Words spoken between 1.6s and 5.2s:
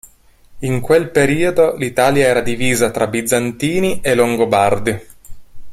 l'Italia era divisa tra bizantini e longobardi.